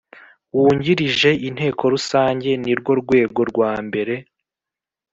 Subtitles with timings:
[0.55, 4.15] wungirije Inteko Rusange nirwo rwego rwambere